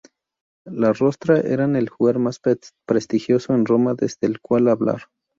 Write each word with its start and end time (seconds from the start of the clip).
Los 0.65 0.97
rostra 0.97 1.39
eran 1.41 1.75
el 1.75 1.85
lugar 1.99 2.17
más 2.17 2.39
prestigioso 2.87 3.53
en 3.53 3.67
Roma 3.67 3.93
desde 3.93 4.25
el 4.25 4.41
cual 4.41 4.67
hablar. 4.69 5.03